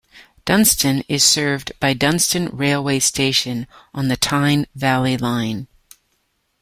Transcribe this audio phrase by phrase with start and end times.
[0.45, 5.67] Dunston is served by Dunston railway station, on the Tyne Valley Line.